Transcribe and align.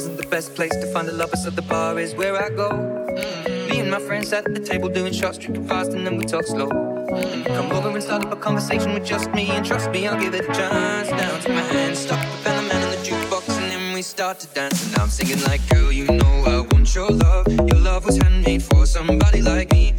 isn't 0.00 0.16
the 0.16 0.26
best 0.28 0.54
place 0.54 0.70
to 0.70 0.86
find 0.94 1.06
a 1.10 1.12
lover, 1.12 1.36
so 1.36 1.50
the 1.50 1.60
bar 1.60 1.98
is 1.98 2.14
where 2.14 2.34
I 2.42 2.48
go. 2.48 2.70
Mm-hmm. 2.70 3.70
Me 3.70 3.80
and 3.80 3.90
my 3.90 4.00
friends 4.00 4.32
at 4.32 4.44
the 4.44 4.58
table 4.58 4.88
doing 4.88 5.12
shots, 5.12 5.36
drinking 5.36 5.68
fast, 5.68 5.92
and 5.92 6.06
then 6.06 6.16
we 6.16 6.24
talk 6.24 6.46
slow. 6.46 6.70
Mm-hmm. 6.70 7.42
Come 7.56 7.70
over 7.72 7.90
and 7.90 8.02
start 8.02 8.24
up 8.24 8.32
a 8.32 8.36
conversation 8.36 8.94
with 8.94 9.04
just 9.04 9.30
me, 9.32 9.50
and 9.50 9.62
trust 9.62 9.90
me, 9.90 10.08
I'll 10.08 10.18
give 10.18 10.34
it 10.34 10.48
a 10.48 10.52
chance. 10.54 11.10
Now 11.10 11.38
take 11.40 11.54
my 11.54 11.66
hand, 11.74 11.94
stop 11.98 12.18
the 12.44 12.50
man 12.68 12.82
in 12.82 12.90
the 12.96 13.00
jukebox, 13.06 13.44
and 13.60 13.70
then 13.70 13.92
we 13.92 14.00
start 14.00 14.40
to 14.40 14.46
dance. 14.58 14.86
And 14.86 14.96
I'm 15.02 15.10
singing 15.10 15.42
like, 15.42 15.60
girl, 15.68 15.92
you 15.92 16.06
know 16.06 16.34
I 16.46 16.60
want 16.72 16.94
your 16.94 17.10
love. 17.10 17.46
Your 17.48 17.80
love 17.80 18.06
was 18.06 18.16
handmade 18.16 18.62
for 18.62 18.86
somebody 18.86 19.42
like 19.42 19.70
me. 19.70 19.92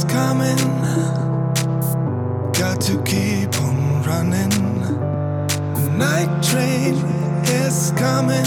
is 0.00 0.12
coming. 0.12 0.56
Got 2.52 2.80
to 2.82 3.02
keep 3.02 3.54
on 3.60 4.02
running. 4.02 4.50
The 5.74 5.90
night 5.96 6.42
train 6.42 6.94
is 7.44 7.92
coming. 7.96 8.44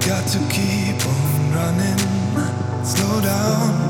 Got 0.00 0.26
to 0.28 0.38
keep 0.50 1.06
on 1.06 1.52
running. 1.52 2.84
Slow 2.84 3.20
down. 3.20 3.89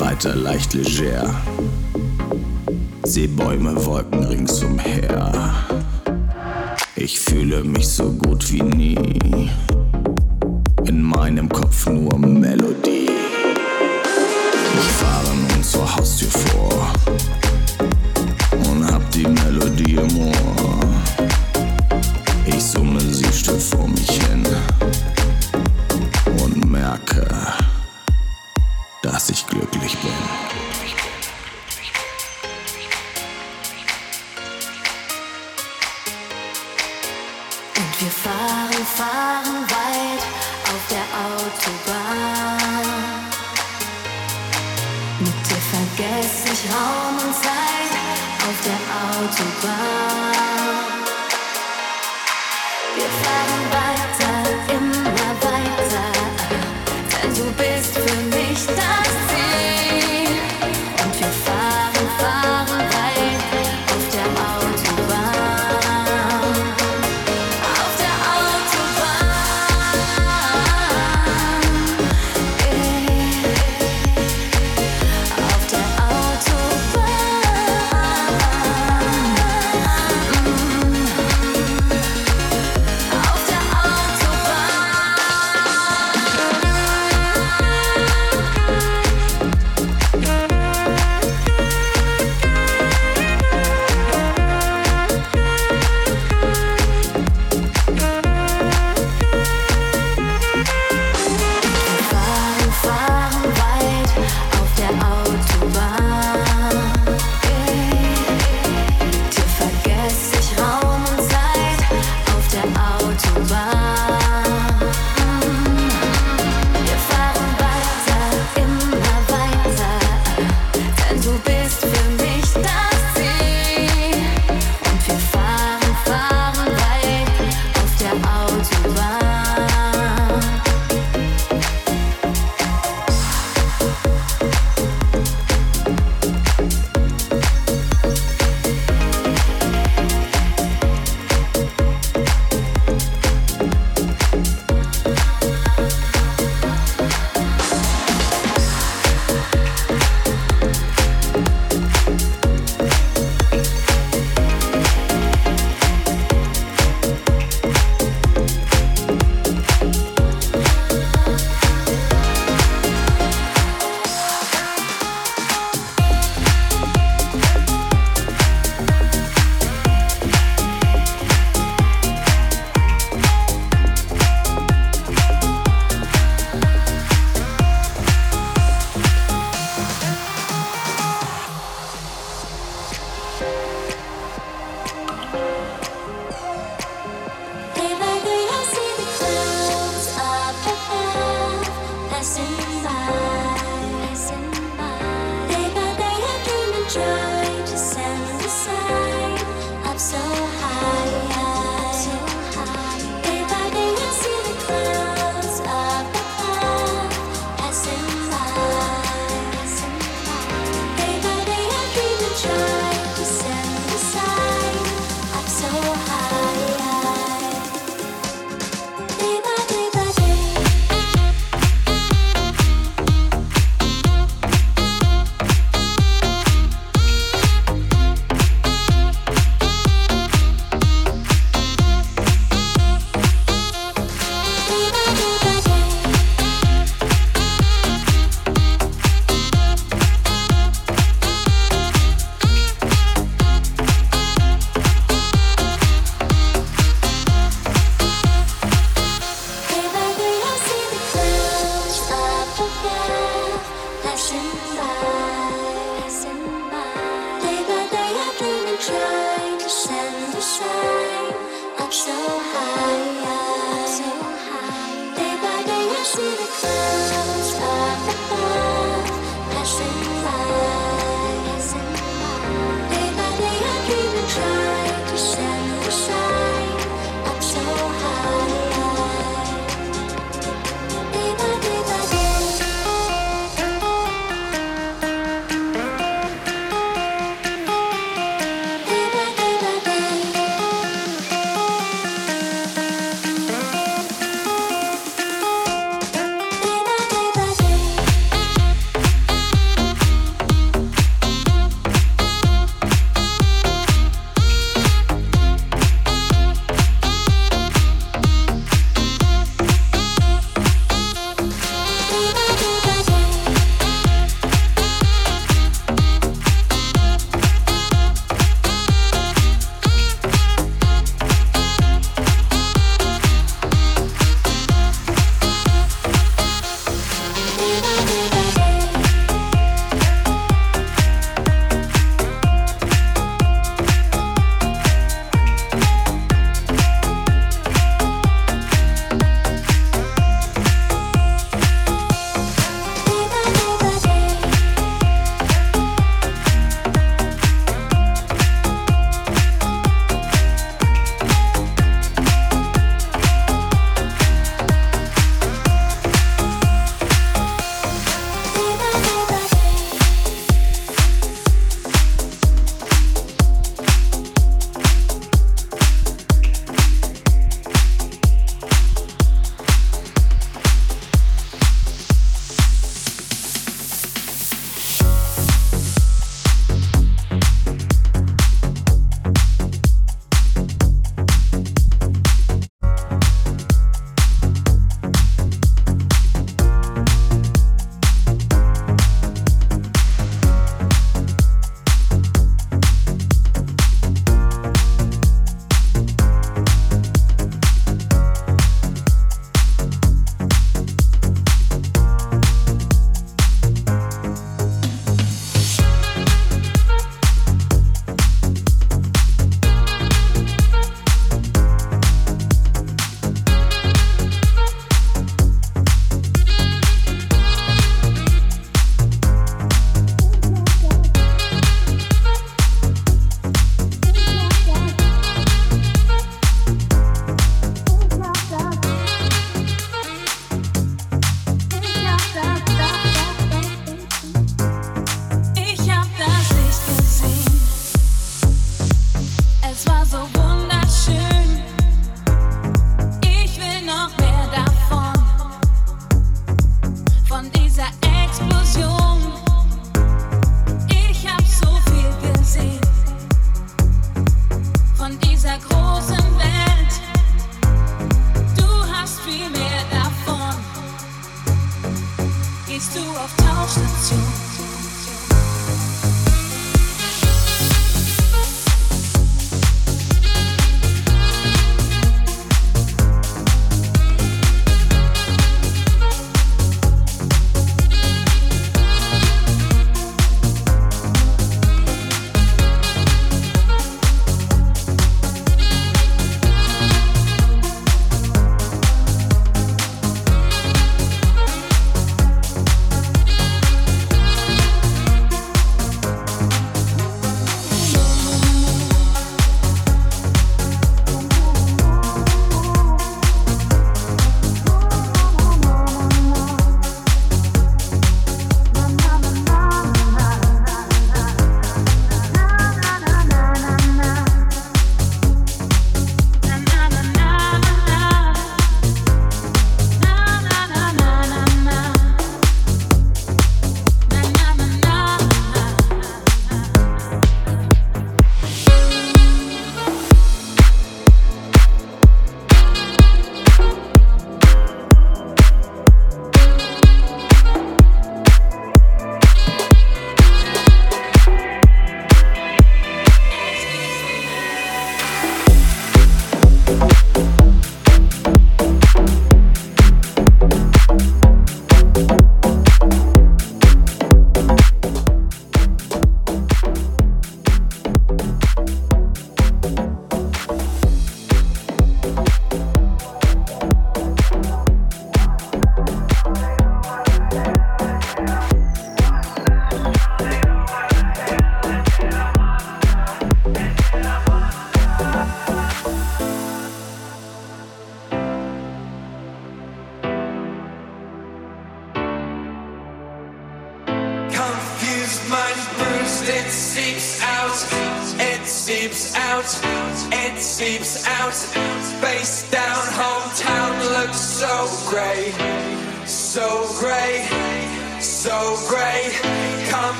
leicht 0.00 0.72
leger. 0.72 1.34
Seebäume, 3.04 3.84
Wolken 3.84 4.24
ringsumher. 4.24 5.54
Ich 6.96 7.20
fühle 7.20 7.62
mich 7.64 7.86
so 7.86 8.10
gut 8.10 8.50
wie 8.50 8.62
nie. 8.62 9.50
In 10.84 11.02
meinem 11.02 11.50
Kopf 11.50 11.86
nur 11.86 12.18
Melodie. 12.18 13.10
Ich 14.74 14.90
fahre 15.00 15.36
nun 15.36 15.62
zur 15.62 15.96
Haustür 15.96 16.30
vor 16.30 16.92
und 18.70 18.90
hab 18.90 19.10
die 19.10 19.26
Melodie 19.26 19.96
im 19.96 20.18
Ohr. 20.18 20.80
Ich 22.46 22.62
summe 22.62 23.00
sie 23.00 23.30
still 23.32 23.60
vor 23.60 23.86
mich 23.86 24.10
hin 24.10 24.46
und 26.42 26.70
merke, 26.70 27.28
Autobahn. 41.50 43.26
Mit 45.18 45.34
dir 45.46 45.62
vergesse 45.72 46.52
ich 46.52 46.72
Raum 46.72 47.14
und 47.14 47.34
Zeit 47.34 47.92
auf 48.46 48.58
der 48.64 48.80
Autobahn. 49.10 50.09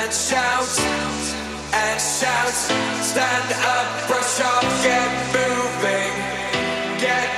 and 0.00 0.12
shout 0.12 0.78
and 1.74 2.00
shout. 2.00 2.54
Stand 3.02 3.52
up, 3.74 4.06
brush 4.06 4.40
off, 4.40 4.64
get 4.84 5.10
moving, 5.34 6.14
get. 7.00 7.37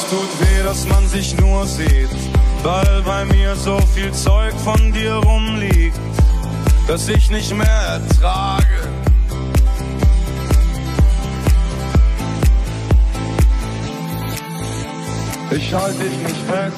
Es 0.00 0.08
tut 0.08 0.40
weh, 0.40 0.62
dass 0.64 0.88
man 0.88 1.06
sich 1.08 1.36
nur 1.38 1.66
sieht, 1.66 2.08
weil 2.62 3.02
bei 3.02 3.26
mir 3.26 3.54
so 3.54 3.78
viel 3.94 4.10
Zeug 4.12 4.54
von 4.64 4.92
dir 4.92 5.12
rumliegt, 5.16 6.00
dass 6.88 7.06
ich 7.08 7.30
nicht 7.30 7.54
mehr 7.54 7.66
ertrage. 7.66 8.88
Ich 15.50 15.74
halte 15.74 15.98
dich 15.98 16.18
nicht 16.18 16.42
fest 16.48 16.76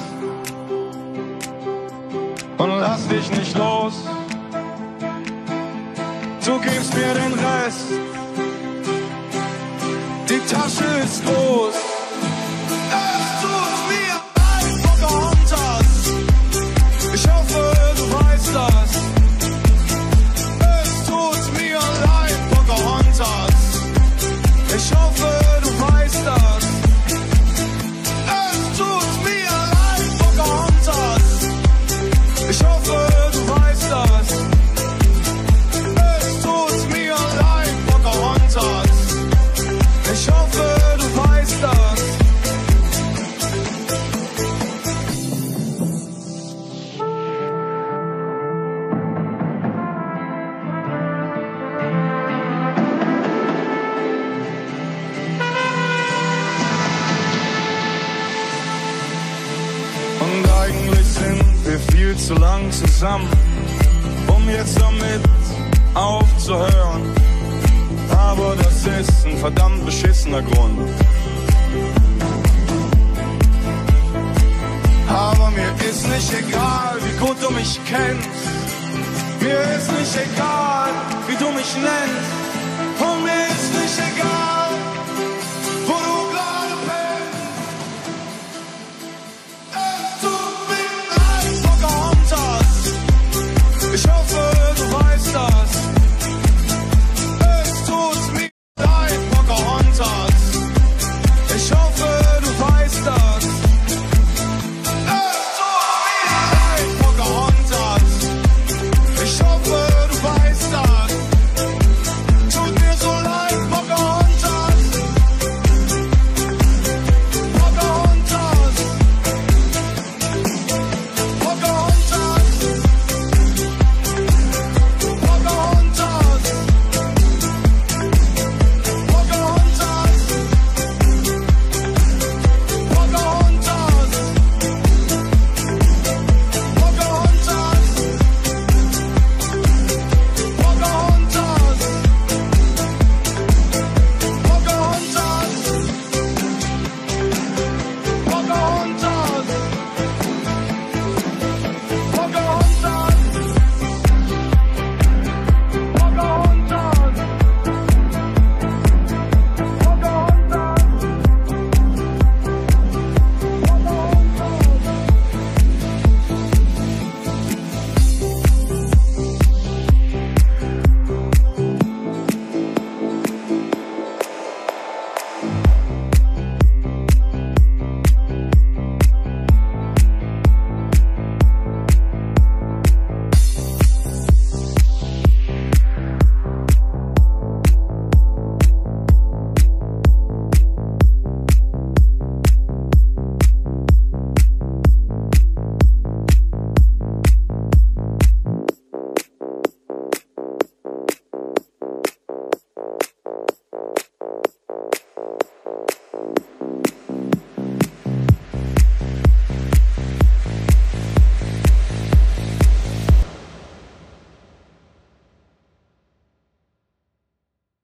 und 2.58 2.70
lass 2.80 3.06
dich 3.06 3.30
nicht 3.30 3.56
los. 3.56 3.94
Du 6.44 6.58
gibst 6.58 6.92
mir 6.94 7.14
den 7.14 7.34
Rest. 7.34 7.86
Die 10.28 10.40
Tasche 10.52 10.84
ist 11.04 11.24
groß. 11.24 11.81